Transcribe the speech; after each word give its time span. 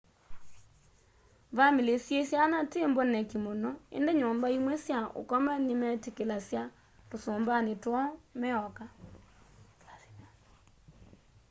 vamĩlĩ 1.57 1.95
syĩ 2.05 2.19
syana 2.29 2.59
ti 2.71 2.79
mboneki 2.89 3.37
mũno 3.45 3.69
ĩndĩ 3.97 4.11
nyumba 4.19 4.47
imwe 4.57 4.73
sya 4.85 4.99
ũkoma 5.21 5.53
nĩmetĩkĩlasya 5.65 6.61
tũsũmbanĩ 7.09 7.73
twoo 7.83 8.05
meoka 8.39 8.85